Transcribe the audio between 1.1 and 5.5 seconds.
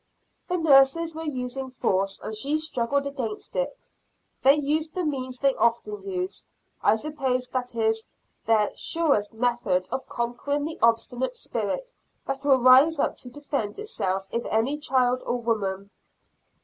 were using force, and she struggled against it. They used the means